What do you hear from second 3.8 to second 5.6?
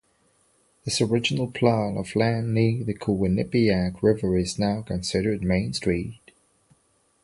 River is now considered